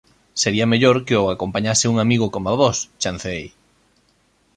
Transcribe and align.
Sería 0.41 0.71
mellor 0.71 0.97
que 1.07 1.15
o 1.23 1.25
acompañase 1.35 1.89
un 1.91 1.97
amigo 2.03 2.25
coma 2.33 2.57
Vós 2.61 2.77
−chanceei−. 3.01 3.47